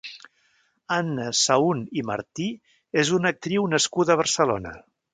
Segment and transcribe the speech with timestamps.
[0.95, 2.49] Anna Sahun i Martí
[3.05, 4.79] és una actriu nascuda a Barcelona.